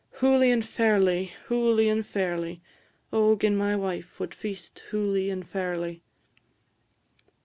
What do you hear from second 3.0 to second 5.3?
O gin my wife wad feast hooly